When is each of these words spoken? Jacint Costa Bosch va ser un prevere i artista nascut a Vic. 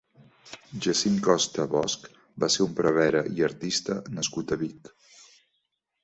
Jacint 0.83 1.17
Costa 1.25 1.65
Bosch 1.73 2.07
va 2.43 2.49
ser 2.53 2.63
un 2.65 2.73
prevere 2.79 3.21
i 3.41 3.45
artista 3.49 3.99
nascut 4.21 4.55
a 4.55 4.57
Vic. 4.63 4.91